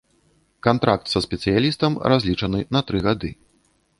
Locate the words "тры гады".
2.91-3.31